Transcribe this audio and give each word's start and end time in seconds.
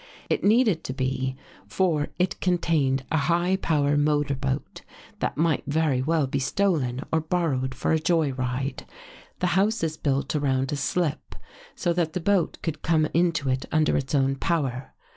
It 0.31 0.43
needed 0.43 0.83
to 0.85 0.93
be, 0.93 1.35
for 1.67 2.07
it 2.17 2.41
con 2.41 2.57
tained 2.57 3.01
a 3.11 3.17
high 3.17 3.55
power 3.57 3.95
motor 3.97 4.33
boat, 4.33 4.81
that 5.19 5.37
might 5.37 5.61
very 5.67 6.01
well 6.01 6.25
be 6.25 6.39
stolen 6.39 7.01
or 7.13 7.21
borrowed 7.21 7.75
for 7.75 7.91
a 7.91 7.99
joy 7.99 8.31
ride. 8.31 8.87
The 9.41 9.45
house 9.53 9.83
is 9.83 9.97
built 9.97 10.35
around 10.35 10.71
a 10.71 10.75
slip, 10.75 11.35
so 11.75 11.93
that 11.93 12.13
the 12.13 12.19
boat 12.19 12.57
could 12.63 12.81
come 12.81 13.05
into 13.13 13.47
it 13.47 13.67
under 13.71 13.95
its 13.95 14.15
own 14.15 14.37
power. 14.37 14.95